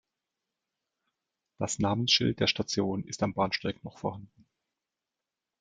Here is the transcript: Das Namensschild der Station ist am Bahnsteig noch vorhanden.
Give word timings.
Das 1.59 1.77
Namensschild 1.77 2.39
der 2.39 2.47
Station 2.47 3.03
ist 3.03 3.21
am 3.21 3.35
Bahnsteig 3.35 3.83
noch 3.83 3.99
vorhanden. 3.99 4.47